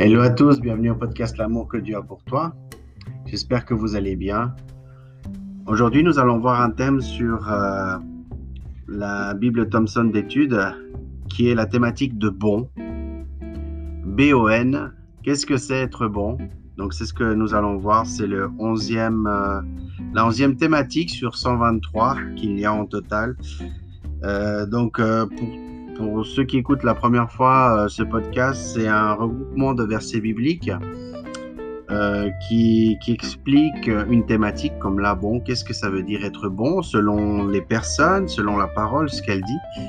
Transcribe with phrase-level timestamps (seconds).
[0.00, 2.54] Hello à tous, bienvenue au podcast L'amour que Dieu a pour toi.
[3.26, 4.54] J'espère que vous allez bien.
[5.66, 7.96] Aujourd'hui, nous allons voir un thème sur euh,
[8.86, 10.56] la Bible Thomson d'études
[11.28, 12.70] qui est la thématique de bon.
[14.04, 14.92] B-O-N.
[15.24, 16.38] Qu'est-ce que c'est être bon?
[16.76, 18.06] Donc, c'est ce que nous allons voir.
[18.06, 19.62] C'est le 11e, euh,
[20.14, 23.36] la 11e thématique sur 123 qu'il y a en total.
[24.22, 25.48] Euh, donc, pour
[25.98, 30.20] pour ceux qui écoutent la première fois euh, ce podcast, c'est un regroupement de versets
[30.20, 30.70] bibliques
[31.90, 36.82] euh, qui, explique une thématique comme là, bon, qu'est-ce que ça veut dire être bon
[36.82, 39.88] selon les personnes, selon la parole, ce qu'elle dit.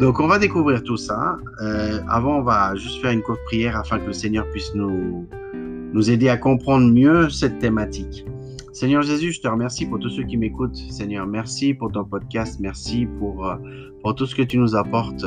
[0.00, 1.36] Donc on va découvrir tout ça.
[1.62, 6.10] Euh, avant, on va juste faire une courte prière afin que le Seigneur puisse nous
[6.10, 8.24] aider à comprendre mieux cette thématique.
[8.72, 10.76] Seigneur Jésus, je te remercie pour tous ceux qui m'écoutent.
[10.76, 12.60] Seigneur, merci pour ton podcast.
[12.60, 13.56] Merci pour, euh,
[14.02, 15.26] pour tout ce que tu nous apportes.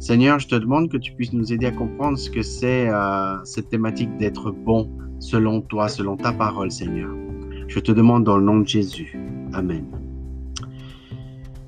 [0.00, 3.36] Seigneur, je te demande que tu puisses nous aider à comprendre ce que c'est euh,
[3.44, 7.10] cette thématique d'être bon selon toi, selon ta parole, Seigneur.
[7.68, 9.18] Je te demande dans le nom de Jésus.
[9.52, 9.84] Amen.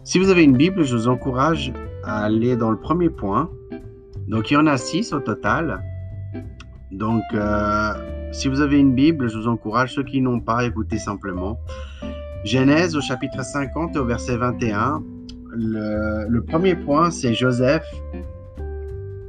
[0.03, 1.72] Si vous avez une Bible, je vous encourage
[2.05, 3.50] à aller dans le premier point.
[4.28, 5.83] Donc, il y en a six au total.
[6.91, 7.92] Donc, euh,
[8.37, 11.59] si vous avez une Bible, je vous encourage, ceux qui n'ont pas, écoutez simplement.
[12.45, 15.03] Genèse au chapitre 50 au verset 21.
[15.55, 17.87] Le, premier point, c'est Joseph,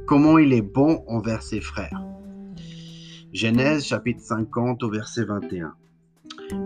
[0.06, 2.04] comment il est bon envers ses frères.
[3.32, 5.72] Genèse chapitre 50 au verset 21.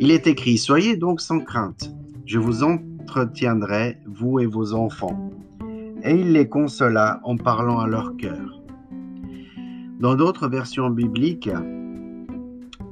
[0.00, 1.94] Il est écrit, Soyez donc sans crainte,
[2.26, 5.30] je vous entretiendrai, vous et vos enfants.
[6.02, 8.60] Et il les consola en parlant à leur cœur.
[10.00, 11.48] Dans d'autres versions bibliques,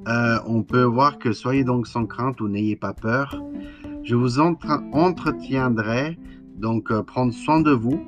[0.09, 3.43] euh, on peut voir que soyez donc sans crainte ou n'ayez pas peur.
[4.03, 6.19] Je vous entretiendrai,
[6.57, 8.01] donc euh, prendre soin de vous.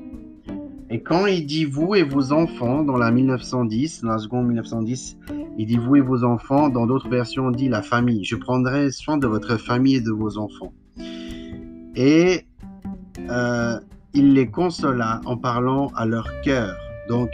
[0.90, 5.16] Et quand il dit vous et vos enfants, dans la 1910, dans la seconde 1910,
[5.58, 6.68] il dit vous et vos enfants.
[6.68, 8.24] Dans d'autres versions, on dit la famille.
[8.24, 10.72] Je prendrai soin de votre famille et de vos enfants.
[11.94, 12.46] Et
[13.30, 13.78] euh,
[14.14, 16.76] il les consola en parlant à leur cœur.
[17.08, 17.30] Donc,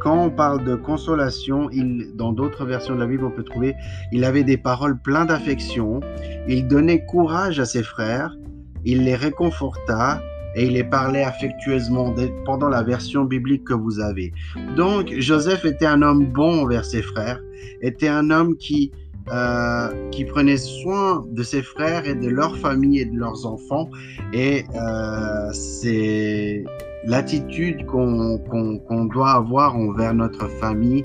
[0.00, 3.74] quand on parle de consolation, il, dans d'autres versions de la Bible, on peut trouver,
[4.12, 6.00] il avait des paroles pleines d'affection,
[6.48, 8.36] il donnait courage à ses frères,
[8.84, 10.20] il les réconforta
[10.54, 12.14] et il les parlait affectueusement
[12.44, 14.32] pendant la version biblique que vous avez.
[14.76, 17.40] Donc Joseph était un homme bon envers ses frères,
[17.80, 18.90] était un homme qui,
[19.30, 23.90] euh, qui prenait soin de ses frères et de leur famille et de leurs enfants.
[24.32, 26.64] Et euh, c'est
[27.04, 31.04] l'attitude qu'on doit avoir envers notre famille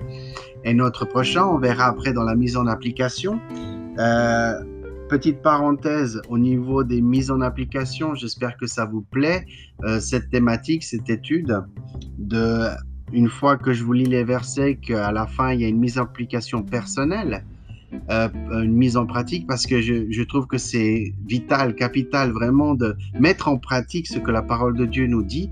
[0.64, 1.46] et notre prochain.
[1.46, 3.40] On verra après dans la mise en application.
[4.00, 4.54] Euh,
[5.10, 9.46] petite parenthèse au niveau des mises en application, j'espère que ça vous plaît,
[9.84, 11.62] euh, cette thématique, cette étude.
[12.18, 12.70] De,
[13.12, 15.80] une fois que je vous lis les versets, qu'à la fin, il y a une
[15.80, 17.44] mise en application personnelle.
[18.10, 18.28] Euh,
[18.64, 22.96] une mise en pratique parce que je, je trouve que c'est vital, capital vraiment de
[23.20, 25.52] mettre en pratique ce que la parole de Dieu nous dit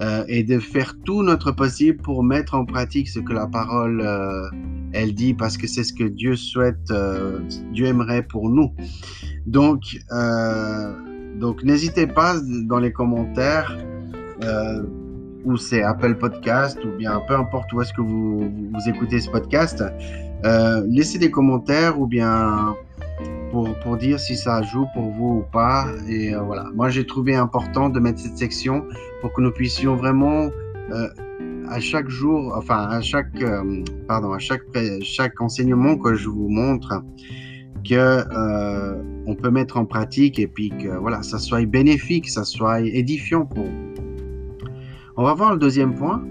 [0.00, 4.00] euh, et de faire tout notre possible pour mettre en pratique ce que la parole
[4.00, 4.48] euh,
[4.92, 7.40] elle dit parce que c'est ce que Dieu souhaite, euh,
[7.72, 8.72] Dieu aimerait pour nous.
[9.46, 9.98] Donc,
[11.40, 13.76] donc n'hésitez pas dans les commentaires
[15.44, 19.30] où c'est Apple Podcast ou bien peu importe où est-ce que vous, vous, écoutez ce
[19.30, 19.82] podcast,
[20.86, 22.74] laissez des commentaires ou bien
[23.50, 25.86] pour, pour, dire si ça joue pour vous ou pas.
[26.08, 28.84] Et euh, voilà, moi j'ai trouvé important de mettre cette section
[29.20, 30.50] pour que nous puissions vraiment
[30.92, 31.08] euh,
[31.68, 34.62] à chaque jour, enfin à chaque, euh, pardon, à chaque,
[35.02, 37.02] chaque enseignement que je vous montre,
[37.88, 38.24] que
[39.26, 43.44] on peut mettre en pratique et puis que voilà, ça soit bénéfique, ça soit édifiant
[43.44, 43.88] pour vous.
[45.16, 46.24] On va voir le deuxième point.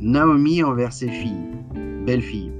[0.00, 1.48] Naomi envers ses filles,
[2.06, 2.53] belles filles.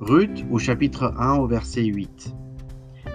[0.00, 2.34] Ruth au chapitre 1 au verset 8.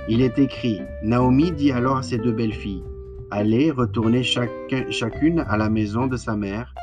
[0.08, 2.84] Il est écrit, Naomi dit alors à ses deux belles-filles,
[3.32, 6.76] Allez, retournez chacune à la maison de sa mère,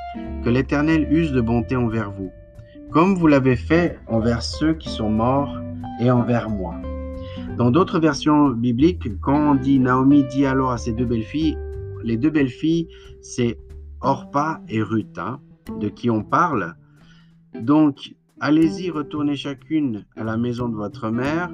[0.43, 2.33] que l'Éternel use de bonté envers vous,
[2.91, 5.57] comme vous l'avez fait envers ceux qui sont morts
[6.01, 6.75] et envers moi.
[7.57, 11.57] Dans d'autres versions bibliques, quand on dit Naomi dit alors à ses deux belles-filles,
[12.03, 12.89] les deux belles-filles,
[13.21, 13.57] c'est
[14.01, 15.39] Orpa et Ruth, hein,
[15.79, 16.75] de qui on parle.
[17.55, 21.49] Donc, allez-y, retournez chacune à la maison de votre mère,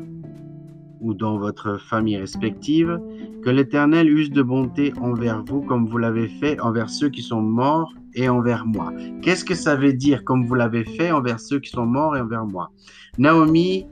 [1.00, 2.98] ou dans votre famille respective,
[3.44, 7.42] que l'Éternel use de bonté envers vous comme vous l'avez fait envers ceux qui sont
[7.42, 8.92] morts et envers moi.
[9.22, 12.20] Qu'est-ce que ça veut dire comme vous l'avez fait envers ceux qui sont morts et
[12.20, 12.72] envers moi?
[13.18, 13.86] Naomi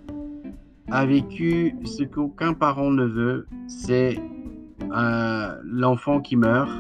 [0.91, 4.19] a vécu ce qu'aucun parent ne veut, c'est
[4.83, 6.71] euh, l'enfant qui meurt.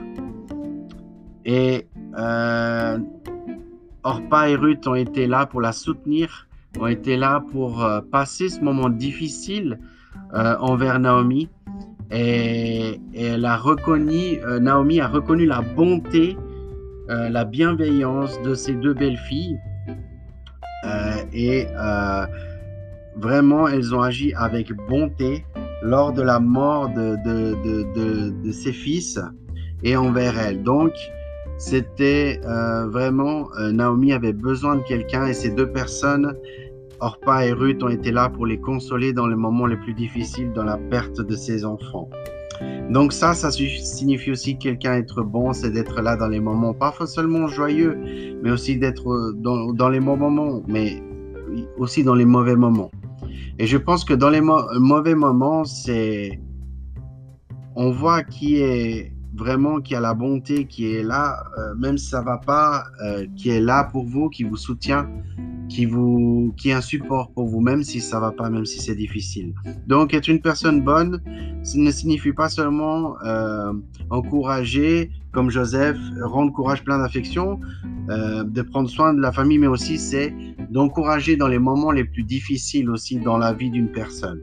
[1.45, 1.87] Et
[2.19, 2.99] euh,
[4.06, 6.47] Orpa et Ruth ont été là pour la soutenir,
[6.79, 9.81] ont été là pour euh, passer ce moment difficile
[10.32, 11.49] euh, envers Naomi.
[12.12, 16.37] Et, elle a reconnu, euh, Naomi a reconnu la bonté,
[17.08, 19.58] la bienveillance de ces deux belles filles.
[21.32, 21.67] et
[23.17, 25.44] vraiment, elles ont agi avec bonté
[25.82, 27.17] lors de la mort de,
[28.44, 29.20] de, ses fils
[29.85, 30.62] et envers elles.
[30.64, 30.93] Donc,
[31.58, 36.35] c'était euh, vraiment, euh, Naomi avait besoin de quelqu'un et ces deux personnes,
[37.00, 40.53] Orpa et Ruth, ont été là pour les consoler dans les moments les plus difficiles,
[40.53, 42.08] dans la perte de ses enfants.
[42.91, 46.94] Donc ça, ça signifie aussi quelqu'un être bon, c'est d'être là dans les moments, pas
[47.05, 47.99] seulement joyeux,
[48.43, 51.03] mais aussi d'être dans, dans, les moments, mais
[51.79, 52.91] aussi dans les mauvais moments.
[53.58, 56.41] Et je pense que dans les mauvais moments, c'est
[57.75, 62.06] on voit qui est vraiment qui a la bonté, qui est là, euh, même si
[62.09, 65.09] ça va pas, euh, qui est là pour vous, qui vous soutient,
[65.69, 68.81] qui vous, qui est un support pour vous, même si ça va pas, même si
[68.81, 69.53] c'est difficile.
[69.87, 71.21] Donc, être une personne bonne,
[71.62, 73.73] ce ne signifie pas seulement euh,
[74.11, 77.61] encourager, comme Joseph, rendre courage plein d'affection,
[78.09, 80.32] de prendre soin de la famille, mais aussi c'est
[80.71, 84.41] d'encourager dans les moments les plus difficiles aussi dans la vie d'une personne.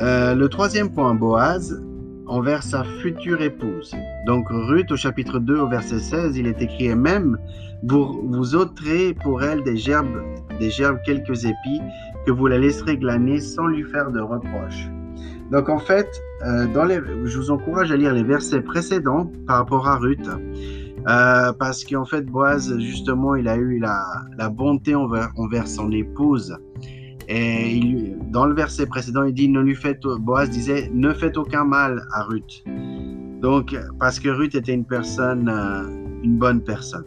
[0.00, 1.78] le troisième point, Boaz,
[2.26, 3.94] envers sa future épouse.
[4.26, 7.38] Donc Ruth au chapitre 2 au verset 16, il est écrit et même
[7.82, 10.22] vous, vous ôterez pour elle des gerbes,
[10.58, 11.80] des gerbes quelques épis
[12.26, 14.88] que vous la laisserez glaner sans lui faire de reproches.
[15.50, 16.08] Donc en fait,
[16.46, 16.66] euh,
[17.24, 20.28] je vous encourage à lire les versets précédents par rapport à Ruth.
[21.06, 26.56] Euh, parce qu'en fait, Boaz, justement, il a eu la, bonté envers son épouse.
[27.28, 31.64] Et dans le verset précédent, il dit ne lui faites, Boaz disait ne faites aucun
[31.64, 32.64] mal à Ruth.
[33.40, 35.82] Donc, parce que Ruth était une personne, euh,
[36.22, 37.04] une bonne personne.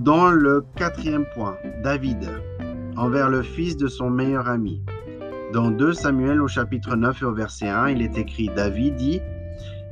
[0.00, 2.28] Dans le quatrième point, David,
[2.96, 4.82] envers le fils de son meilleur ami.
[5.52, 9.20] Dans 2 Samuel au chapitre 9 et au verset 1, il est écrit David dit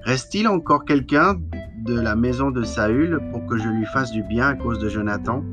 [0.02, 1.37] Reste-t-il encore quelqu'un
[1.84, 4.88] de la maison de Saül pour que je lui fasse du bien à cause de
[4.88, 5.44] Jonathan?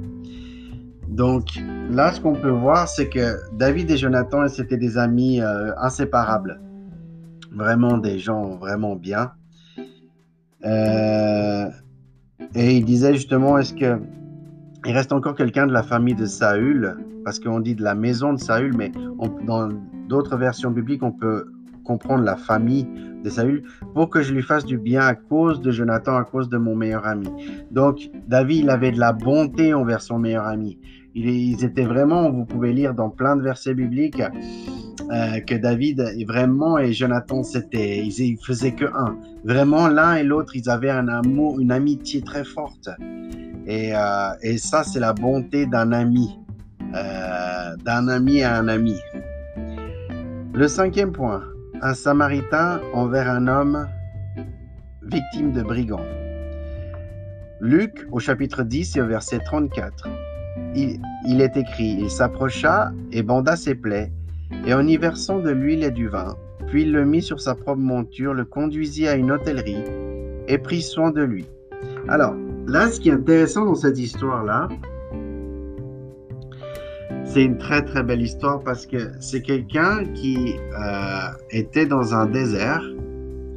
[1.09, 5.71] Donc là, ce qu'on peut voir, c'est que David et Jonathan, c'était des amis euh,
[5.77, 6.59] inséparables.
[7.51, 9.31] Vraiment des gens vraiment bien.
[10.65, 11.69] Euh,
[12.55, 13.99] et il disait justement, est-ce que
[14.85, 16.97] il reste encore quelqu'un de la famille de Saül?
[17.23, 18.91] Parce qu'on dit de la maison de Saül, mais
[19.45, 19.69] dans
[20.07, 21.45] d'autres versions bibliques, on peut
[21.83, 22.87] comprendre la famille
[23.23, 23.63] de Saül
[23.93, 26.75] pour que je lui fasse du bien à cause de Jonathan, à cause de mon
[26.75, 27.27] meilleur ami.
[27.71, 30.77] Donc, David, il avait de la bonté envers son meilleur ami.
[31.19, 36.25] Ils étaient vraiment, vous pouvez lire dans plein de versets bibliques, euh, que David et
[36.25, 39.17] vraiment et Jonathan, c'était, ils, faisaient que un.
[39.43, 42.89] Vraiment, l'un et l'autre, ils avaient un amour, une amitié très forte.
[43.65, 46.37] Et, euh, ça, c'est la bonté d'un ami,
[46.93, 48.97] euh, d'un ami à un ami.
[50.53, 51.43] Le cinquième point,
[51.81, 53.87] un Samaritain envers un homme
[55.01, 56.05] victime de brigands.
[57.59, 60.26] Luc au chapitre 10 et au verset 34
[61.25, 64.11] il, est écrit, il s'approcha et banda ses plaies,
[64.65, 66.35] et en y versant de l'huile et du vin,
[66.67, 69.83] puis il le mit sur sa propre monture, le conduisit à une hôtellerie
[70.47, 71.45] et prit soin de lui.
[72.07, 72.35] Alors,
[72.67, 74.69] là, ce qui est intéressant dans cette histoire-là,
[77.25, 82.25] c'est une très très belle histoire parce que c'est quelqu'un qui euh, était dans un
[82.25, 82.83] désert,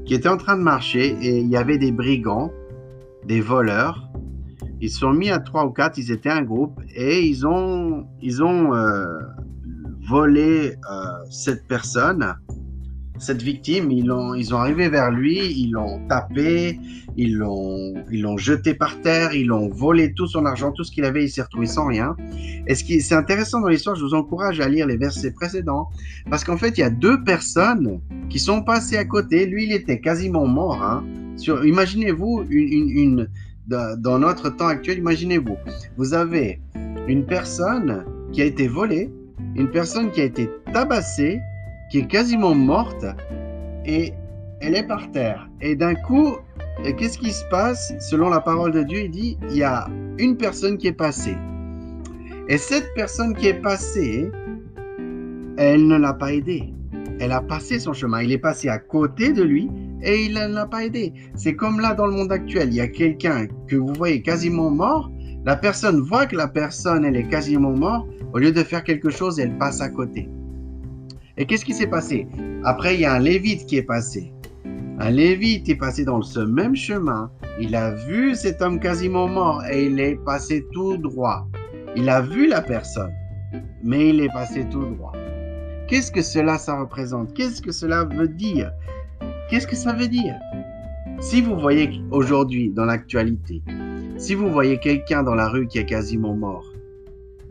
[0.04, 2.50] qui était en train de marcher et il y avait des brigands,
[3.26, 4.10] des voleurs
[4.80, 8.42] ils sont mis à trois ou quatre, ils étaient un groupe et ils ont, ils
[8.42, 9.04] ont euh,
[10.08, 12.34] volé euh, cette personne,
[13.18, 13.90] cette victime.
[13.90, 16.78] Ils ont, ils ont arrivé vers lui, ils l'ont tapé,
[17.16, 20.90] ils l'ont, ils l'ont jeté par terre, ils l'ont volé tout son argent, tout ce
[20.90, 22.16] qu'il avait, il s'est retrouvé sans rien.
[22.66, 25.90] Et ce qui c'est intéressant dans l'histoire, je vous encourage à lire les versets précédents
[26.30, 29.44] parce qu'en fait, il y a deux personnes qui sont passées à côté.
[29.44, 30.82] Lui, il était quasiment mort.
[30.82, 31.04] Hein.
[31.36, 33.28] Sur, imaginez-vous une, une
[33.70, 35.56] dans notre temps actuel, imaginez-vous,
[35.96, 36.60] vous avez
[37.06, 39.10] une personne qui a été volée,
[39.54, 41.40] une personne qui a été tabassée,
[41.90, 43.06] qui est quasiment morte,
[43.84, 44.12] et
[44.60, 45.48] elle est par terre.
[45.60, 46.36] Et d'un coup,
[46.98, 47.94] qu'est-ce qui se passe?
[48.00, 51.36] Selon la parole de Dieu, il dit, il y a une personne qui est passée.
[52.48, 54.30] Et cette personne qui est passée,
[55.56, 56.72] elle ne l'a pas aidé.
[57.20, 58.22] Elle a passé son chemin.
[58.22, 59.70] Il est passé à côté de lui
[60.02, 61.12] et il ne l'a pas aidé.
[61.34, 64.70] C'est comme là dans le monde actuel, il y a quelqu'un que vous voyez quasiment
[64.70, 65.10] mort,
[65.44, 69.10] la personne voit que la personne, elle est quasiment morte, au lieu de faire quelque
[69.10, 70.28] chose, elle passe à côté.
[71.36, 72.26] Et qu'est-ce qui s'est passé?
[72.64, 74.32] Après, il y a un lévite qui est passé.
[75.02, 77.30] Un Lévite est passé dans ce même chemin.
[77.58, 81.48] Il a vu cet homme quasiment mort et il est passé tout droit.
[81.96, 83.10] Il a vu la personne,
[83.82, 85.12] mais il est passé tout droit.
[85.88, 87.32] Qu'est-ce que cela ça représente?
[87.32, 88.72] Qu'est-ce que cela veut dire?
[89.50, 90.36] Qu'est-ce que ça veut dire?
[91.18, 93.60] Si vous voyez aujourd'hui dans l'actualité,
[94.16, 96.64] si vous voyez quelqu'un dans la rue qui est quasiment mort,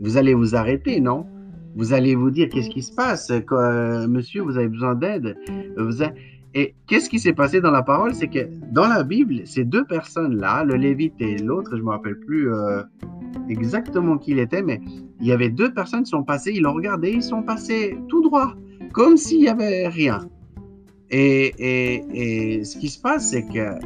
[0.00, 1.26] vous allez vous arrêter, non?
[1.76, 3.30] Vous allez vous dire qu'est-ce qui se passe?
[3.30, 5.36] Euh, Monsieur, vous avez besoin d'aide.
[6.54, 8.14] Et qu'est-ce qui s'est passé dans la parole?
[8.14, 11.90] C'est que dans la Bible, ces deux personnes-là, le Lévite et l'autre, je ne me
[11.90, 12.82] rappelle plus euh,
[13.50, 14.80] exactement qui il était, mais
[15.20, 18.22] il y avait deux personnes qui sont passées, ils l'ont regardé, ils sont passés tout
[18.22, 18.54] droit,
[18.94, 20.26] comme s'il n'y avait rien.
[21.10, 23.78] Et, ce qui se passe, c'est que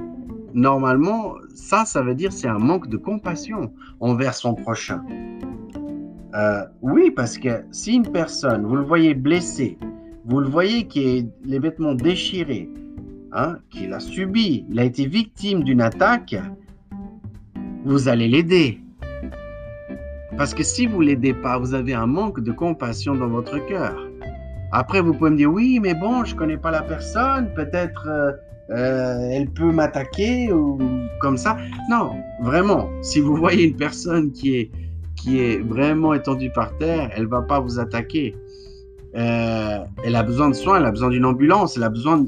[0.53, 5.03] normalement, ça, ça veut dire c'est un manque de compassion envers son prochain.
[6.35, 9.79] Euh, oui, parce que si une personne, vous le voyez blessé,
[10.25, 12.69] vous le voyez qui est les vêtements déchirés,
[13.33, 16.35] hein, qu'il a subi, il a été victime d'une attaque,
[17.85, 18.81] vous allez l'aider.
[20.37, 23.97] Parce que si vous l'aidez pas, vous avez un manque de compassion dans votre cœur.
[24.73, 28.33] Après, vous pouvez me dire, oui, mais bon, je connais pas la personne, peut-être euh,
[28.71, 30.79] euh, elle peut m'attaquer ou
[31.21, 31.57] comme ça.
[31.91, 34.71] Non, vraiment, si vous voyez une personne qui est,
[35.17, 38.35] qui est vraiment étendue par terre, elle va pas vous attaquer.
[39.17, 42.25] Euh, elle a besoin de soins, elle a besoin d'une ambulance, elle a besoin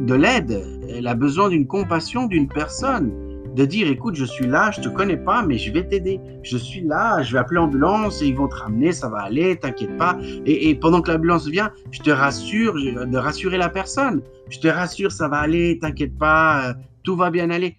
[0.00, 3.25] de l'aide, elle a besoin d'une compassion d'une personne
[3.56, 6.20] de dire écoute, je suis là, je te connais pas, mais je vais t'aider.
[6.42, 9.56] Je suis là, je vais appeler l'ambulance et ils vont te ramener, ça va aller,
[9.56, 10.18] t'inquiète pas.
[10.44, 14.20] Et, pendant que l'ambulance vient, je te rassure, de rassurer la personne.
[14.50, 17.78] Je te rassure, ça va aller, t'inquiète pas, euh, tout va bien aller.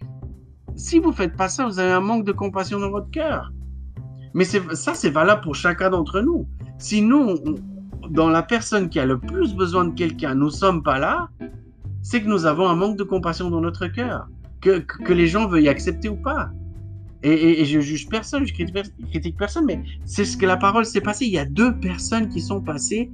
[0.76, 3.52] Si vous faites pas ça, vous avez un manque de compassion dans votre cœur.
[4.34, 6.48] Mais ça, c'est valable pour chacun d'entre nous.
[6.80, 7.36] Si nous,
[8.10, 11.30] dans la personne qui a le plus besoin de quelqu'un, nous sommes pas là,
[12.02, 14.28] c'est que nous avons un manque de compassion dans notre cœur
[14.62, 16.50] que, les gens veuillent accepter ou pas.
[17.24, 21.02] Et, et, je juge personne, je critique, personne, mais c'est ce que la parole s'est
[21.02, 21.26] passée.
[21.26, 23.10] Il y a deux personnes qui sont passées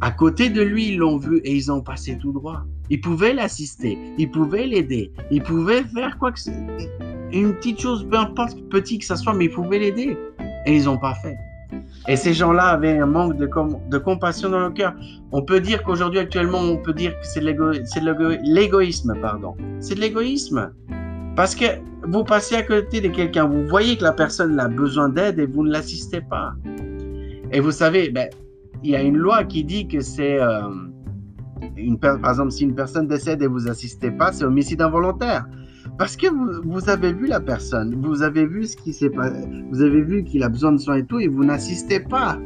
[0.00, 2.64] à côté de lui, ils l'ont vu et ils ont passé tout droit.
[2.90, 6.50] Ils pouvaient l'assister, ils pouvaient l'aider, ils pouvaient faire quoi que ce
[7.32, 10.16] une petite chose, peu importe petit que ça soit, mais ils pouvaient l'aider.
[10.66, 11.36] Et ils n'ont pas fait.
[12.06, 14.94] Et ces gens-là avaient un manque de, compassion dans le cœur.
[15.32, 19.56] On peut dire qu'aujourd'hui, actuellement, on peut dire que c'est l'égoïsme, pardon.
[19.80, 20.70] C'est l'égoïsme.
[21.34, 21.64] Parce que
[22.06, 25.46] vous passez à côté de quelqu'un, vous voyez que la personne a besoin d'aide et
[25.46, 26.52] vous ne l'assistez pas.
[27.52, 28.28] Et vous savez, ben,
[28.82, 30.40] il y a une loi qui dit que c'est...
[30.40, 30.60] Euh,
[32.00, 35.46] par exemple, si une personne décède et vous assistez pas, c'est homicide involontaire.
[35.96, 39.80] Parce que vous, avez vu la personne, vous avez vu ce qui s'est passé, vous
[39.80, 42.38] avez vu qu'il a besoin de soins et tout, et vous n'assistez pas.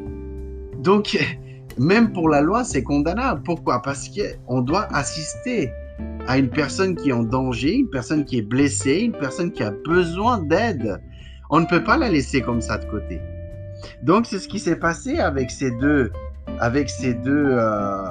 [0.83, 1.19] Donc,
[1.79, 3.43] même pour la loi, c'est condamnable.
[3.45, 3.81] Pourquoi?
[3.81, 5.71] Parce qu'on doit assister
[6.27, 9.63] à une personne qui est en danger, une personne qui est blessée, une personne qui
[9.63, 11.01] a besoin d'aide.
[11.49, 13.19] On ne peut pas la laisser comme ça de côté.
[14.03, 16.13] Donc, c'est ce qui s'est passé avec ces deux,
[16.61, 18.09] avec ces deux, euh,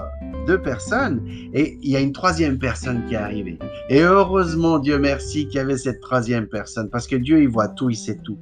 [0.47, 1.21] deux personnes
[1.53, 3.59] et il y a une troisième personne qui est arrivée.
[3.89, 7.67] Et heureusement, Dieu merci qu'il y avait cette troisième personne parce que Dieu, il voit
[7.67, 8.39] tout, il sait tout.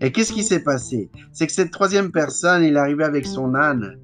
[0.00, 1.10] Et qu'est-ce qui s'est passé?
[1.32, 3.98] C'est que cette troisième personne, il est arrivé avec son âne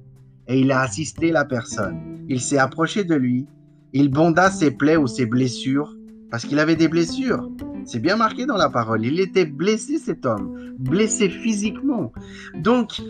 [0.47, 2.25] et il a assisté la personne.
[2.27, 3.47] Il s'est approché de lui,
[3.93, 5.95] il bonda ses plaies ou ses blessures
[6.29, 7.49] parce qu'il avait des blessures.
[7.85, 9.05] C'est bien marqué dans la parole.
[9.05, 12.11] Il était blessé, cet homme, blessé physiquement.
[12.55, 13.01] Donc,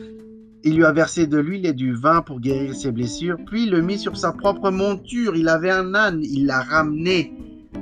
[0.66, 3.70] il lui a versé de l'huile et du vin pour guérir ses blessures, puis il
[3.70, 5.36] le mit sur sa propre monture.
[5.36, 7.34] Il avait un âne, il l'a ramené.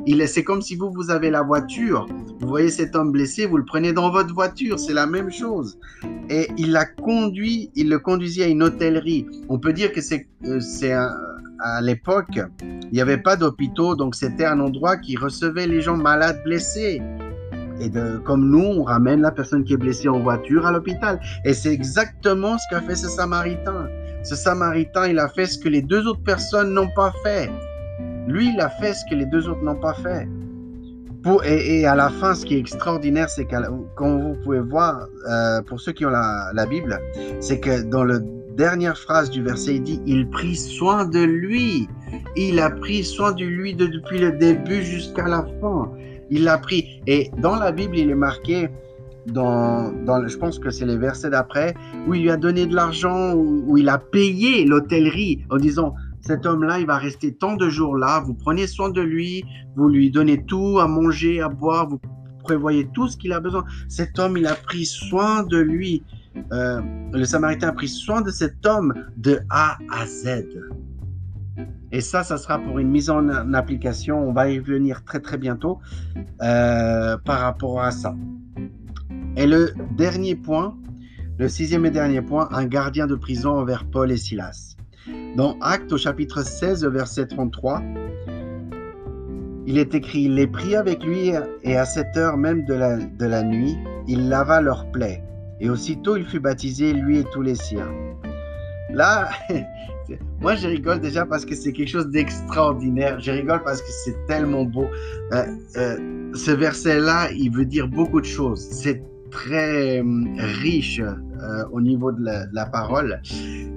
[0.05, 2.07] Il, c'est comme si vous, vous avez la voiture.
[2.41, 5.79] Vous voyez cet homme blessé, vous le prenez dans votre voiture, c'est la même chose.
[6.29, 9.27] Et il l'a conduit, il le conduisit à une hôtellerie.
[9.47, 11.07] On peut dire que c'est, euh,
[11.59, 15.95] à l'époque, il n'y avait pas d'hôpitaux, donc c'était un endroit qui recevait les gens
[15.95, 17.01] malades, blessés.
[17.79, 17.91] Et
[18.23, 21.19] comme nous, on ramène la personne qui est blessée en voiture à l'hôpital.
[21.45, 23.87] Et c'est exactement ce qu'a fait ce Samaritain.
[24.23, 27.49] Ce Samaritain, il a fait ce que les deux autres personnes n'ont pas fait.
[28.27, 30.27] Lui, il a fait ce que les deux autres n'ont pas fait.
[31.45, 33.55] Et, à la fin, ce qui est extraordinaire, c'est que,
[33.95, 36.99] comme vous pouvez voir, euh, pour ceux qui ont la Bible,
[37.39, 38.19] c'est que dans la
[38.55, 41.87] dernière phrase du verset, il dit, il prit soin de lui.
[42.35, 45.91] Il a pris soin de lui depuis le début jusqu'à la fin.
[46.33, 46.99] Il l'a pris.
[47.05, 48.67] Et dans la Bible, il est marqué,
[49.27, 49.93] dans,
[50.27, 51.75] je pense que c'est les versets d'après,
[52.07, 56.47] où il lui a donné de l'argent, où, il a payé l'hôtellerie en disant, cet
[56.47, 59.43] homme-là, il va rester tant de jours là, vous prenez soin de lui,
[59.75, 61.99] vous lui donnez tout à manger, à boire, vous
[62.43, 63.63] prévoyez tout ce qu'il a besoin.
[63.87, 66.03] Cet homme, il a pris soin de lui.
[66.51, 70.47] Euh, le Samaritain a pris soin de cet homme de A à Z.
[71.91, 74.17] Et ça, ça sera pour une mise en application.
[74.27, 75.79] On va y venir très très bientôt
[76.41, 78.15] euh, par rapport à ça.
[79.35, 80.75] Et le dernier point,
[81.37, 84.75] le sixième et dernier point, un gardien de prison envers Paul et Silas.
[85.35, 87.81] Dans Actes au chapitre 16, verset 33,
[89.65, 91.31] il est écrit, il les prit avec lui
[91.63, 95.23] et à cette heure même de la, de la nuit, il lava leurs plaies.
[95.59, 97.89] Et aussitôt il fut baptisé, lui et tous les siens.
[98.89, 99.29] Là,
[100.41, 103.19] moi je rigole déjà parce que c'est quelque chose d'extraordinaire.
[103.19, 104.87] Je rigole parce que c'est tellement beau.
[105.31, 105.45] Euh,
[105.77, 108.59] euh, ce verset-là, il veut dire beaucoup de choses.
[108.59, 113.19] C'est très hum, riche euh, au niveau de la, parole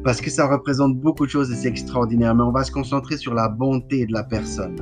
[0.05, 2.35] parce que ça représente beaucoup de choses et c'est extraordinaire.
[2.35, 4.77] Mais on va se concentrer sur la bonté de la personne.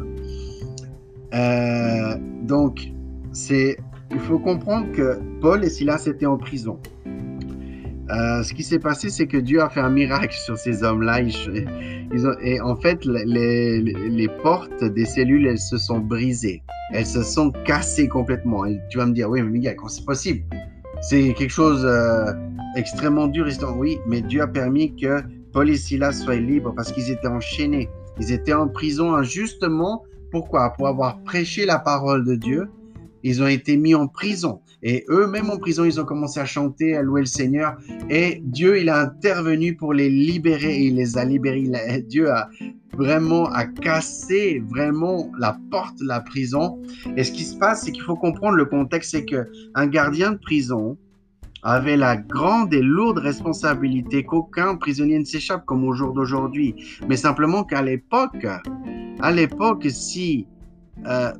[1.32, 2.92] Euh, donc,
[3.32, 3.78] c'est,
[4.10, 6.78] il faut comprendre que Paul et Silas étaient en prison.
[8.10, 11.20] Euh, ce qui s'est passé, c'est que Dieu a fait un miracle sur ces hommes-là.
[11.22, 16.62] Ils, ont, et en fait, les, les, portes des cellules, elles se sont brisées.
[16.92, 18.66] Elles se sont cassées complètement.
[18.66, 20.44] Et tu vas me dire, oui, mais Miguel, c'est possible?
[21.00, 22.32] C'est quelque chose euh,
[22.76, 23.46] extrêmement dur.
[23.76, 27.88] Oui, mais Dieu a permis que Paul et Silas soient libres parce qu'ils étaient enchaînés.
[28.20, 30.04] Ils étaient en prison injustement.
[30.30, 30.74] Pourquoi?
[30.74, 32.68] Pour avoir prêché la parole de Dieu.
[33.22, 34.60] Ils ont été mis en prison.
[34.84, 37.76] Et eux, même en prison, ils ont commencé à chanter, à louer le Seigneur.
[38.10, 41.70] Et Dieu, il a intervenu pour les libérer il les a libérés.
[42.06, 42.50] Dieu a
[42.92, 46.82] vraiment a cassé vraiment la porte de la prison.
[47.16, 50.32] Et ce qui se passe, c'est qu'il faut comprendre le contexte, c'est que un gardien
[50.32, 50.98] de prison
[51.62, 56.74] avait la grande et lourde responsabilité qu'aucun prisonnier ne s'échappe comme au jour d'aujourd'hui,
[57.08, 58.46] mais simplement qu'à l'époque,
[59.20, 60.46] à l'époque, si
[61.06, 61.32] euh,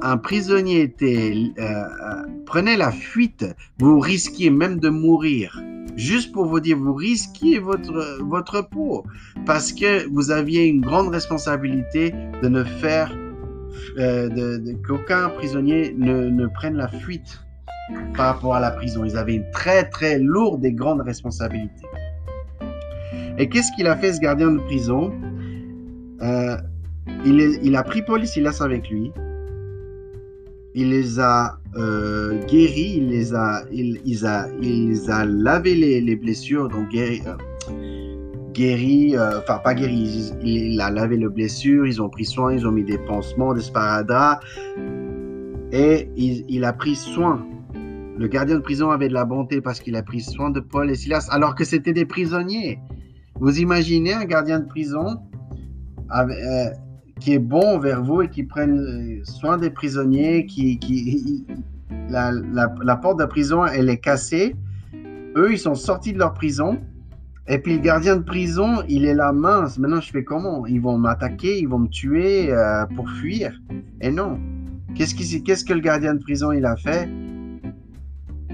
[0.00, 3.44] un prisonnier était, euh, euh, prenait la fuite,
[3.78, 5.60] vous risquiez même de mourir.
[5.96, 9.04] Juste pour vous dire, vous risquiez votre, votre peau
[9.46, 13.12] parce que vous aviez une grande responsabilité de ne faire
[13.98, 17.40] euh, qu'aucun prisonnier ne, ne, prenne la fuite
[18.16, 19.04] par rapport à la prison.
[19.04, 21.84] Ils avaient une très très lourde et grande responsabilité.
[23.38, 25.12] Et qu'est-ce qu'il a fait ce gardien de prison?
[27.24, 29.12] Il, il, a pris et Silas avec lui
[30.74, 36.68] il les a euh, guéris, il les a, il, a, il a lavé les, blessures,
[36.68, 42.24] donc guéri, euh, euh, enfin pas guéri, il, a lavé les blessures, ils ont pris
[42.24, 44.44] soin, ils ont mis des pansements, des sparadraps,
[45.72, 47.46] et il, a pris soin.
[48.16, 50.90] Le gardien de prison avait de la bonté parce qu'il a pris soin de Paul
[50.90, 52.78] et Silas, alors que c'était des prisonniers.
[53.40, 55.18] Vous imaginez un gardien de prison
[56.08, 56.36] avec,
[57.18, 61.46] qui est bon vers vous et qui prennent soin des prisonniers, qui, qui
[62.08, 64.56] la, la, porte de prison, elle est cassée.
[65.36, 66.78] Eux, ils sont sortis de leur prison.
[67.46, 70.66] Et puis le gardien de prison, il est là, mince, maintenant je fais comment?
[70.66, 73.58] Ils vont m'attaquer, ils vont me tuer euh, pour fuir?
[74.02, 74.38] Et non.
[74.94, 77.08] Qu'est-ce, qui, qu'est-ce que le gardien de prison, il a fait?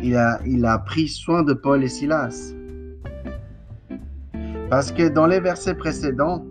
[0.00, 2.54] Il a, il a pris soin de Paul et Silas.
[4.70, 6.44] Parce que dans les versets précédents,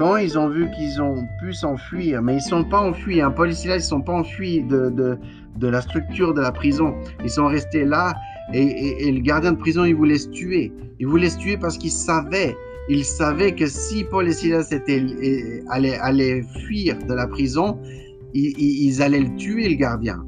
[0.00, 3.30] quand ils ont vu qu'ils ont pu s'enfuir, mais ils ne sont pas enfuis, hein,
[3.30, 5.18] Paul et Silas, ils ne sont pas enfuis de, de,
[5.58, 6.94] de, la structure de la prison.
[7.22, 8.14] Ils sont restés là
[8.54, 10.72] et, le gardien de prison, il voulait se tuer.
[11.00, 12.56] Il voulait se tuer parce qu'il savait,
[12.88, 15.04] il savait que si Paul et Silas étaient,
[15.68, 17.78] allaient, allaient fuir de la prison,
[18.32, 20.24] ils, ils, allaient le tuer, le gardien.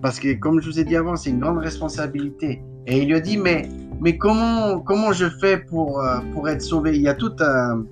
[0.00, 2.62] Parce que, comme je vous ai dit avant, c'est une grande responsabilité.
[2.86, 3.68] Et il lui a dit, mais,
[4.00, 6.94] mais comment, comment je fais pour, euh, pour être sauvé?
[6.94, 7.84] Il y a tout un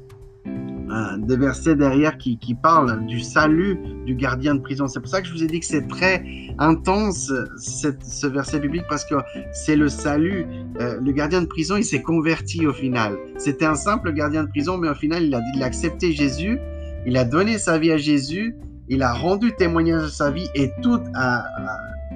[1.19, 4.89] des versets derrière qui, qui, parlent du salut du gardien de prison.
[4.89, 6.25] C'est pour ça que je vous ai dit que c'est très
[6.59, 9.15] intense ce verset biblique parce que
[9.53, 10.47] c'est le salut.
[10.81, 13.17] Euh, le gardien de prison, il s'est converti au final.
[13.39, 16.59] C'était un simple gardien de prison, mais au final, il a, il a accepté Jésus,
[17.07, 18.57] il a donné sa vie à Jésus,
[18.89, 21.45] il a rendu témoignage de sa vie et tout a,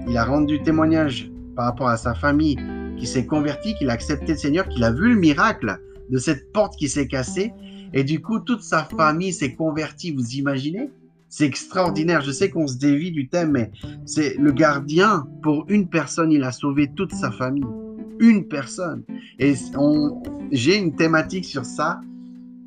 [0.09, 2.59] il a rendu témoignage par rapport à sa famille
[2.99, 5.79] qui s'est converti, qu'il a accepté le Seigneur, qu'il a vu le miracle
[6.11, 7.53] de cette porte qui s'est cassée
[7.93, 10.91] et du coup, toute sa famille s'est convertie, vous imaginez?
[11.29, 12.21] C'est extraordinaire.
[12.21, 13.73] Je sais qu'on se dévie du thème, mais
[14.07, 17.65] c'est le gardien, pour une personne, il a sauvé toute sa famille.
[18.21, 19.03] Une personne.
[19.41, 19.55] Et
[20.53, 22.01] j'ai une thématique sur ça.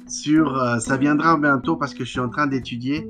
[0.06, 3.08] Sur, euh, ça viendra bientôt parce que je suis en train d'étudier.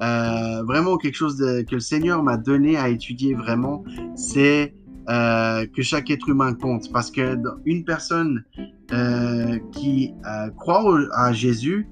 [0.00, 4.74] Euh, vraiment quelque chose que le Seigneur m'a donné à étudier vraiment, c'est
[5.08, 6.90] euh, que chaque être humain compte.
[6.92, 8.44] Parce que une personne
[8.92, 11.88] euh, qui euh, croit à Jésus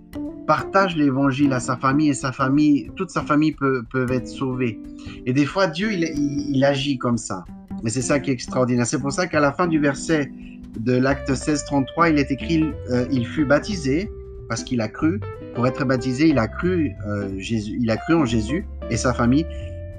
[0.46, 4.80] partage l'évangile à sa famille et sa famille, toute sa famille peut, peuvent être sauvées.
[5.26, 7.44] Et des fois, Dieu, il, il, agit comme ça.
[7.82, 8.86] Mais c'est ça qui est extraordinaire.
[8.86, 10.30] C'est pour ça qu'à la fin du verset
[10.80, 12.64] de l'acte 16, 33, il est écrit,
[13.10, 14.10] il fut baptisé
[14.48, 15.20] parce qu'il a cru
[15.54, 19.12] pour être baptisé, il a cru euh, Jésus, il a cru en Jésus et sa
[19.12, 19.44] famille.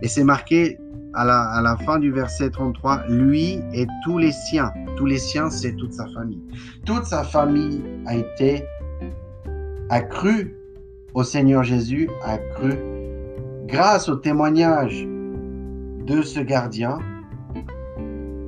[0.01, 0.77] Et c'est marqué
[1.13, 4.71] à la, fin du verset 33, lui et tous les siens.
[4.95, 6.41] Tous les siens, c'est toute sa famille.
[6.85, 8.63] Toute sa famille a été,
[9.89, 10.55] a cru
[11.13, 12.73] au Seigneur Jésus, a cru
[13.65, 15.07] grâce au témoignage
[16.05, 16.99] de ce gardien,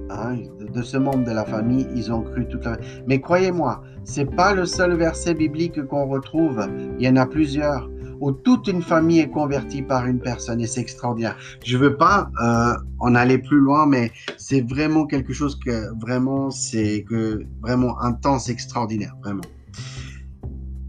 [0.10, 2.78] hein, de ce membre de la famille, ils ont cru toute la...
[3.08, 6.68] Mais croyez-moi, c'est pas le seul verset biblique qu'on retrouve.
[6.98, 7.90] Il y en a plusieurs
[8.22, 11.36] où toute une famille est convertie par une personne et c'est extraordinaire.
[11.66, 16.52] Je veux pas euh, en aller plus loin, mais c'est vraiment quelque chose que vraiment
[16.52, 19.42] c'est que vraiment intense, extraordinaire, vraiment.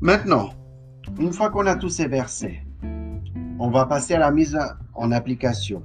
[0.01, 0.51] Maintenant,
[1.19, 2.65] une fois qu'on a tous ces versets,
[3.59, 4.59] on va passer à la mise
[4.95, 5.83] en application.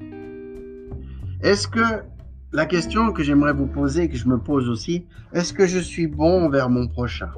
[1.41, 2.03] Est-ce que
[2.51, 6.07] la question que j'aimerais vous poser, que je me pose aussi, est-ce que je suis
[6.07, 7.29] bon envers mon prochain?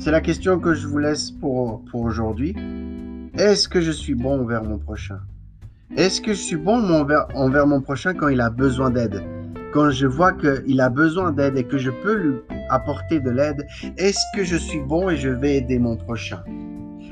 [0.00, 2.56] C'est la question que je vous laisse pour, pour aujourd'hui.
[3.34, 5.20] Est-ce que je suis bon envers mon prochain?
[5.94, 9.22] Est-ce que je suis bon envers, envers mon prochain quand il a besoin d'aide?
[9.74, 12.36] Quand je vois qu'il a besoin d'aide et que je peux lui
[12.70, 13.66] apporter de l'aide,
[13.98, 16.42] est-ce que je suis bon et je vais aider mon prochain?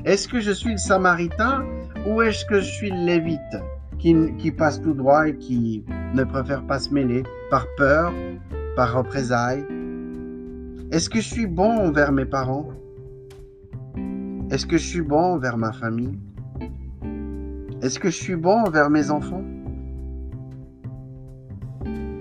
[0.06, 1.66] Est-ce que je suis le samaritain
[2.06, 3.38] ou est-ce que je suis le lévite
[3.98, 8.14] qui, passe tout droit et qui ne préfère pas se mêler par peur,
[8.76, 9.66] par représailles.
[10.90, 12.70] Est-ce que je suis bon envers mes parents?
[14.50, 16.18] Est-ce que je suis bon envers ma famille?
[17.82, 19.44] Est-ce que je suis bon envers mes enfants?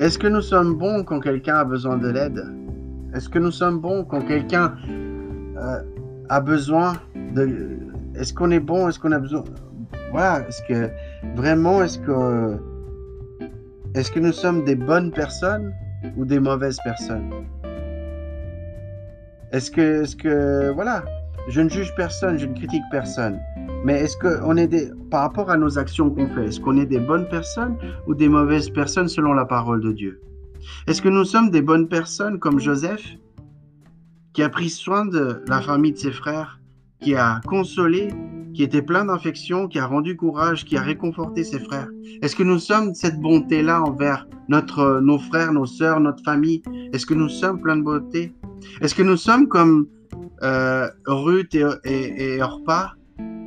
[0.02, 2.44] Est-ce que nous sommes bons quand quelqu'un a besoin de l'aide?
[3.14, 4.76] Est-ce que nous sommes bons quand quelqu'un
[5.56, 5.82] euh,
[6.28, 6.92] a besoin
[7.36, 7.80] de...
[8.16, 9.46] Est-ce qu'on est bon Est-ce qu'on a besoin...
[10.12, 10.90] Voilà, est-ce que
[11.38, 12.58] vraiment, est-ce que,
[13.96, 15.72] est-ce que nous sommes des bonnes personnes
[16.18, 17.32] ou des mauvaises personnes?
[19.52, 21.04] Est-ce que, voilà,
[21.48, 23.40] je ne juge personne, je ne critique personne,
[23.86, 26.86] mais est-ce qu'on est des, par rapport à nos actions qu'on fait, est-ce qu'on est
[26.86, 30.22] des bonnes personnes ou des mauvaises personnes selon la parole de Dieu?
[30.88, 33.06] Est-ce que nous sommes des bonnes personnes comme Joseph,
[34.34, 36.60] qui a pris soin de la famille de ses frères,
[37.00, 38.10] qui a consolé
[38.54, 41.90] qui était plein d'infections, qui a rendu courage, qui a réconforté ses frères?
[42.24, 46.64] Est-ce que nous sommes cette bonté-là envers notre, nos frères, nos sœurs, notre famille?
[46.92, 48.34] Est-ce que nous sommes pleins de beauté?
[48.82, 49.88] Est-ce que nous sommes comme
[50.44, 52.94] euh, Ruth et, et, Orpa,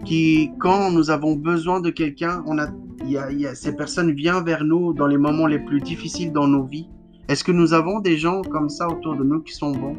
[0.04, 2.68] qui, quand nous avons besoin de quelqu'un, on a,
[3.04, 6.64] y a, ces personnes viennent vers nous dans les moments les plus difficiles dans nos
[6.64, 6.88] vies.
[7.28, 9.96] Est-ce que nous avons des gens comme ça autour de nous qui sont bons?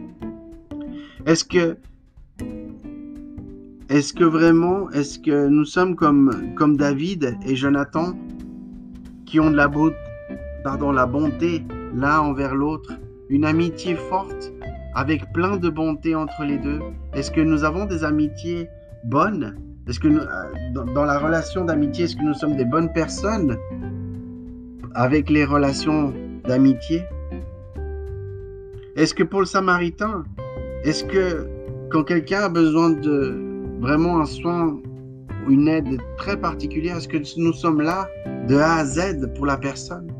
[1.25, 1.77] Est-ce que
[3.89, 8.13] est-ce que vraiment, est-ce que nous sommes comme, comme David et Jonathan
[9.25, 9.69] qui ont de la,
[10.93, 12.93] la bonté l'un envers l'autre,
[13.29, 14.53] une amitié forte
[14.93, 16.79] avec plein de bonté entre les deux.
[17.13, 18.67] Est-ce que nous avons des amitiés
[19.05, 19.55] bonnes?
[19.87, 23.57] Est-ce que euh, dans la relation d'amitié, est-ce que nous sommes des bonnes personnes
[24.93, 26.13] avec les relations
[26.45, 27.03] d'amitié?
[28.95, 30.23] Est-ce que pour le Samaritain,
[30.83, 31.47] est-ce que
[31.89, 33.35] quand quelqu'un a besoin de,
[33.79, 34.79] vraiment un soin,
[35.49, 38.07] une aide très particulière Est-ce que nous sommes là
[38.47, 40.11] de A à Z pour la personne?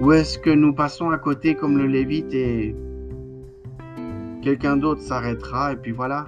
[0.00, 2.74] Ou est-ce que nous passons à côté comme le Lévite et
[4.42, 6.26] quelqu'un d'autre s'arrêtera et puis voilà.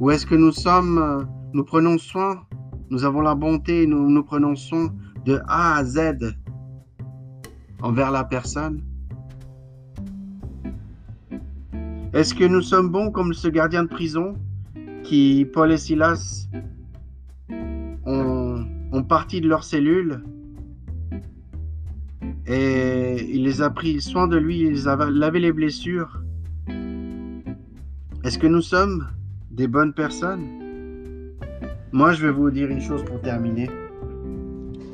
[0.00, 2.42] Ou est-ce que nous sommes, nous prenons soin,
[2.90, 4.94] nous avons la bonté, nous nous prenons soin
[5.26, 5.98] de A à Z
[7.82, 8.82] envers la personne.
[12.12, 14.34] Est-ce que nous sommes bons comme ce gardien de prison
[15.02, 16.48] qui, Paul et Silas,
[18.06, 20.22] ont, parti de leur cellule
[22.46, 26.23] et il les a pris soin de lui, il les a lavé les blessures?
[28.24, 29.06] Est-ce que nous sommes
[29.50, 30.46] des bonnes personnes?
[31.92, 33.68] Moi, je vais vous dire une chose pour terminer.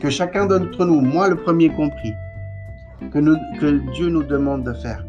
[0.01, 2.13] Que chacun d'entre nous, moi le premier compris,
[3.13, 5.07] que, Dieu nous demande de faire,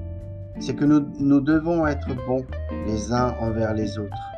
[0.60, 2.46] c'est que nous devons être bons
[2.86, 4.32] les uns envers les autres.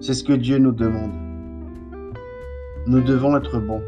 [0.00, 1.10] C'est ce que Dieu nous demande.
[2.86, 3.82] Nous devons être bons.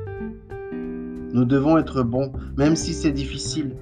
[1.33, 3.77] Nous devons être bons, même si c'est difficile,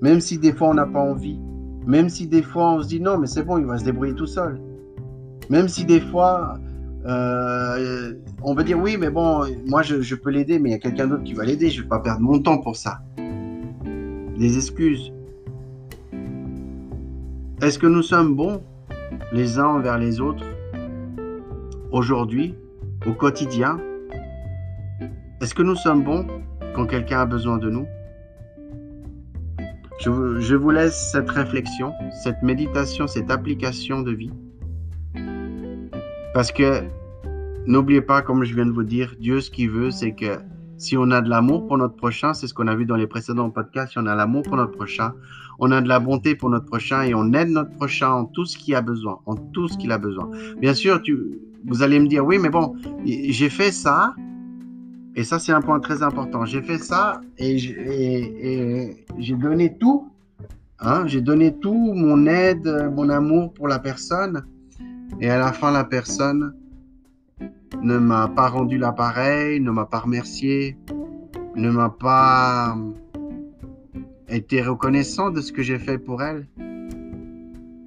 [0.00, 1.38] même si des fois on n'a pas envie,
[1.86, 4.14] même si des fois on se dit non, mais c'est bon, il va se débrouiller
[4.14, 4.60] tout seul.
[5.48, 6.58] Même si des fois
[7.06, 10.78] euh, on va dire oui, mais bon, moi je, peux l'aider, mais il y a
[10.78, 13.00] quelqu'un d'autre qui va l'aider, je ne vais pas perdre mon temps pour ça.
[14.36, 15.12] Des excuses.
[17.62, 18.60] Est-ce que nous sommes bons
[19.32, 20.44] les uns envers les autres
[21.92, 22.56] aujourd'hui,
[23.06, 23.78] au quotidien?
[25.40, 26.26] Est-ce que nous sommes bons
[26.74, 27.86] quand quelqu'un a besoin de nous?
[29.98, 34.30] Je, vous laisse cette réflexion, cette méditation, cette application de vie.
[36.34, 36.82] Parce que
[37.66, 40.38] n'oubliez pas, comme je viens de vous dire, Dieu, ce qu'il veut, c'est que
[40.78, 43.06] si on a de l'amour pour notre prochain, c'est ce qu'on a vu dans les
[43.06, 45.14] précédents podcasts, si on a l'amour pour notre prochain,
[45.58, 48.44] on a de la bonté pour notre prochain et on aide notre prochain en tout
[48.44, 50.28] ce qu'il a besoin, en tout ce qu'il a besoin.
[50.60, 51.00] Bien sûr,
[51.64, 52.74] vous allez me dire, oui, mais bon,
[53.06, 54.14] j'ai fait ça,
[55.16, 60.08] et ça c'est un point très important, j'ai fait ça et j'ai donné tout,
[60.78, 64.44] hein, j'ai donné tout, mon aide, mon amour pour la personne,
[65.20, 66.54] et à la fin, la personne
[67.82, 70.76] ne m'a pas rendu l'appareil, ne m'a pas remercié,
[71.54, 72.76] ne m'a pas
[74.28, 76.46] été reconnaissant de ce que j'ai fait pour elle.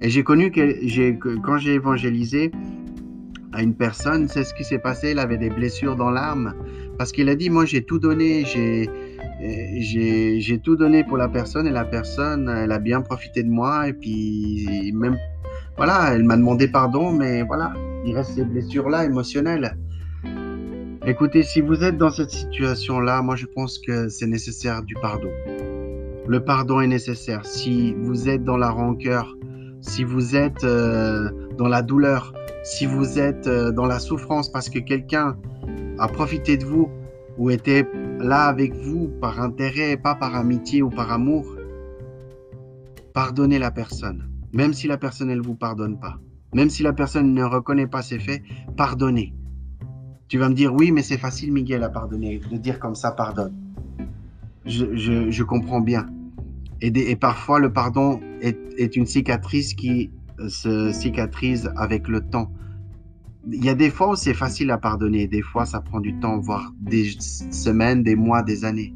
[0.00, 2.50] Et j'ai connu que quand j'ai évangélisé
[3.52, 5.08] à une personne, c'est ce qui s'est passé.
[5.08, 6.54] Elle avait des blessures dans l'âme
[7.00, 8.90] parce qu'il a dit Moi, j'ai tout donné, j'ai,
[10.38, 13.88] j'ai, tout donné pour la personne et la personne, elle a bien profité de moi.
[13.88, 15.16] Et puis, même,
[15.78, 17.72] voilà, elle m'a demandé pardon, mais voilà,
[18.04, 19.78] il reste ces blessures-là émotionnelles.
[21.06, 25.30] Écoutez, si vous êtes dans cette situation-là, moi je pense que c'est nécessaire du pardon.
[26.28, 27.46] Le pardon est nécessaire.
[27.46, 29.38] Si vous êtes dans la rancœur,
[29.80, 34.68] si vous êtes euh, dans la douleur, si vous êtes euh, dans la souffrance parce
[34.68, 35.38] que quelqu'un
[36.00, 36.88] a profité de vous
[37.38, 37.86] ou était
[38.18, 41.56] là avec vous par intérêt, pas par amitié ou par amour,
[43.12, 44.28] pardonnez la personne.
[44.52, 46.18] Même si la personne ne vous pardonne pas.
[46.54, 48.42] Même si la personne ne reconnaît pas ses faits,
[48.76, 49.32] pardonnez.
[50.28, 53.12] Tu vas me dire, oui, mais c'est facile, Miguel, à pardonner, de dire comme ça,
[53.12, 53.54] pardonne.
[54.64, 56.06] Je, comprends bien.
[56.80, 62.50] Et, parfois, le pardon est, une cicatrice qui euh, se cicatrise avec le temps.
[63.46, 66.18] Il y a des fois où c'est facile à pardonner, des fois ça prend du
[66.20, 68.94] temps, voire des semaines, des mois, des années.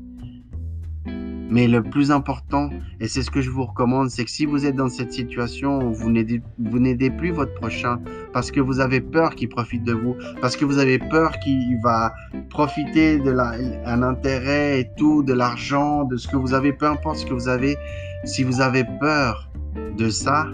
[1.50, 4.66] Mais le plus important, et c'est ce que je vous recommande, c'est que si vous
[4.66, 8.00] êtes dans cette situation où vous n'aidez plus votre prochain
[8.32, 11.78] parce que vous avez peur qu'il profite de vous, parce que vous avez peur qu'il
[11.82, 12.12] va
[12.50, 13.52] profiter de la,
[13.84, 17.48] intérêt et tout, de l'argent, de ce que vous avez, peu importe ce que vous
[17.48, 17.76] avez,
[18.24, 19.48] si vous avez peur
[19.96, 20.48] de ça,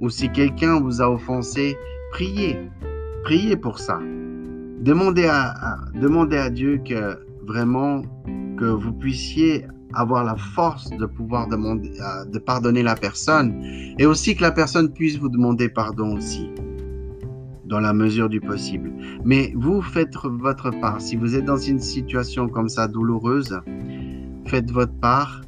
[0.00, 1.76] ou si quelqu'un vous a offensé,
[2.12, 2.58] priez.
[3.24, 3.98] Priez pour ça.
[4.80, 8.02] Demandez à, demandez à Dieu que vraiment
[8.58, 13.62] que vous puissiez avoir la force de pouvoir demander, euh, de pardonner la personne
[13.98, 16.50] et aussi que la personne puisse vous demander pardon aussi
[17.64, 18.92] dans la mesure du possible.
[19.24, 21.00] Mais vous faites votre part.
[21.00, 23.60] Si vous êtes dans une situation comme ça douloureuse,
[24.46, 25.42] faites votre part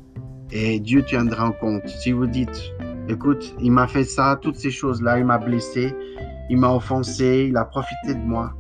[0.51, 1.87] et Dieu tiendra en compte.
[1.89, 2.73] Si vous dites,
[3.09, 5.95] écoute, il m'a fait ça, toutes ces choses-là, il m'a blessé,
[6.51, 8.53] il m'a offensé, il a profité de moi,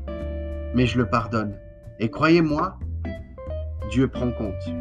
[0.74, 1.54] mais je le pardonne.
[2.00, 2.78] Et croyez-moi,
[3.90, 4.74] Dieu prend compte.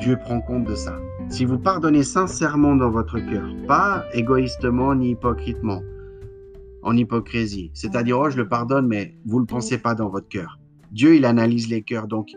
[0.00, 0.96] Dieu prend compte de ça.
[1.28, 5.82] Si vous pardonnez sincèrement dans votre cœur, pas égoïstement ni hypocritement,
[6.82, 10.28] en hypocrisie, c'est-à-dire, oh, je le pardonne, mais vous ne le pensez pas dans votre
[10.28, 10.58] cœur.
[10.92, 12.28] Dieu, il analyse les cœurs, donc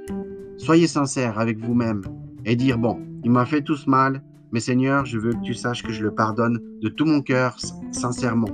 [0.58, 2.02] soyez sincère avec vous-même
[2.44, 5.54] et dire, bon, il m'a fait tout ce mal, mais Seigneur, je veux que tu
[5.54, 7.56] saches que je le pardonne de tout mon cœur,
[7.92, 8.50] sincèrement.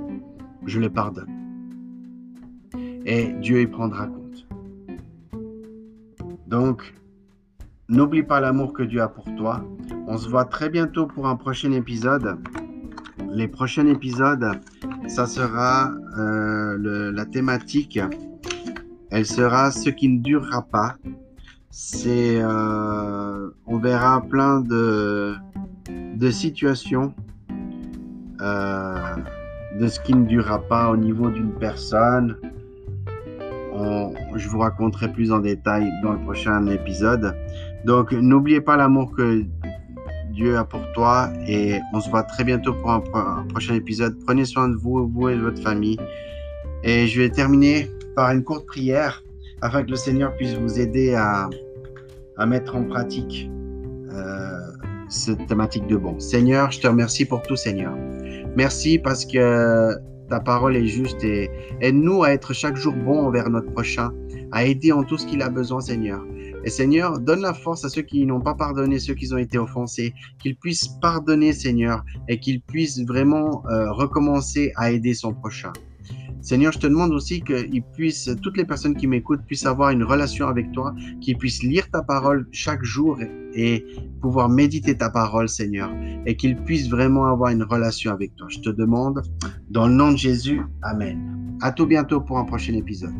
[0.66, 1.37] Je le pardonne.
[3.08, 4.46] Et Dieu y prendra compte.
[6.46, 6.94] Donc,
[7.90, 9.64] N'oublie pas l'amour que Dieu a pour toi.
[10.06, 12.36] On se voit très bientôt pour un prochain épisode.
[13.32, 14.46] Les prochains épisodes,
[15.06, 17.98] ça sera euh, la thématique.
[19.10, 20.96] Elle sera ce qui ne durera pas.
[21.70, 25.38] C'est, euh, on verra plein de,
[26.30, 27.14] situations
[28.42, 29.16] euh,
[29.80, 32.36] de ce qui ne durera pas au niveau d'une personne.
[34.34, 37.34] Je vous raconterai plus en détail dans le prochain épisode.
[37.84, 39.44] Donc, n'oubliez pas l'amour que
[40.32, 43.00] Dieu a pour toi et on se voit très bientôt pour un,
[43.48, 44.16] prochain épisode.
[44.24, 45.98] Prenez soin de vous, vous et de votre famille.
[46.84, 49.22] Et je vais terminer par une courte prière
[49.62, 51.48] afin que le Seigneur puisse vous aider à,
[52.46, 53.50] mettre en pratique
[54.12, 54.60] euh,
[55.08, 56.20] cette thématique de bon.
[56.20, 57.92] Seigneur, je te remercie pour tout, Seigneur.
[58.56, 59.96] Merci parce que
[60.28, 64.12] ta parole est juste et aide-nous à être chaque jour bon envers notre prochain,
[64.52, 66.24] à aider en tout ce qu'il a besoin, Seigneur.
[66.64, 69.58] Et Seigneur, donne la force à ceux qui n'ont pas pardonné, ceux qui ont été
[69.58, 75.72] offensés, qu'ils puissent pardonner, Seigneur, et qu'ils puissent vraiment euh, recommencer à aider son prochain.
[76.40, 80.04] Seigneur, je te demande aussi que puissent, toutes les personnes qui m'écoutent puissent avoir une
[80.04, 83.18] relation avec toi, qu'ils puissent lire ta parole chaque jour
[83.54, 83.84] et
[84.20, 85.90] pouvoir méditer ta parole, Seigneur,
[86.26, 88.46] et qu'ils puissent vraiment avoir une relation avec toi.
[88.50, 89.22] Je te demande,
[89.70, 91.56] dans le nom de Jésus, Amen.
[91.60, 93.14] À tout bientôt pour un prochain épisode.